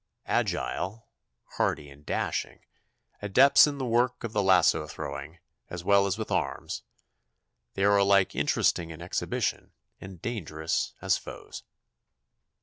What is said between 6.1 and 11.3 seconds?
with arms, they are alike interesting in exhibition and dangerous as